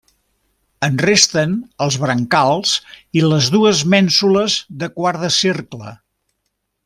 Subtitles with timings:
[0.85, 1.51] En resten
[1.87, 2.71] els brancals
[3.21, 5.93] i les dues mènsules de quart de cercle.